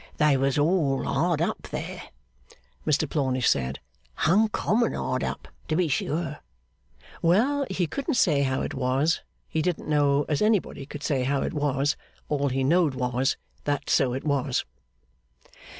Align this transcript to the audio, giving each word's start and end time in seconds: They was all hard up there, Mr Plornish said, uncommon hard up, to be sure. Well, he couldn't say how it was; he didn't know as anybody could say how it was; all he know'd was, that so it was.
They 0.17 0.35
was 0.35 0.57
all 0.57 1.03
hard 1.03 1.43
up 1.43 1.67
there, 1.69 2.01
Mr 2.87 3.07
Plornish 3.07 3.47
said, 3.47 3.79
uncommon 4.25 4.93
hard 4.93 5.23
up, 5.23 5.47
to 5.67 5.75
be 5.75 5.87
sure. 5.89 6.39
Well, 7.21 7.67
he 7.69 7.85
couldn't 7.85 8.15
say 8.15 8.41
how 8.41 8.61
it 8.63 8.73
was; 8.73 9.21
he 9.47 9.61
didn't 9.61 9.87
know 9.87 10.25
as 10.27 10.41
anybody 10.41 10.87
could 10.87 11.03
say 11.03 11.23
how 11.23 11.43
it 11.43 11.53
was; 11.53 11.95
all 12.29 12.49
he 12.49 12.63
know'd 12.63 12.95
was, 12.95 13.37
that 13.65 13.91
so 13.91 14.13
it 14.13 14.23
was. 14.23 14.65